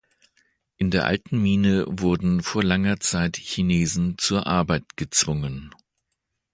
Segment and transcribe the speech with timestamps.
[0.77, 5.75] In der alten Mine wurden vor langer Zeit Chinesen zur Arbeit gezwungen.